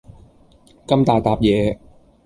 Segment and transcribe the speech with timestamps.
[0.87, 1.77] 咁大疊嘢